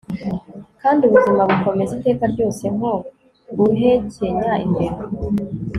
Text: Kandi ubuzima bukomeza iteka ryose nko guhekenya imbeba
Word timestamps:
Kandi 0.81 1.01
ubuzima 1.03 1.41
bukomeza 1.49 1.91
iteka 1.97 2.23
ryose 2.33 2.63
nko 2.75 2.91
guhekenya 3.57 4.51
imbeba 4.65 5.01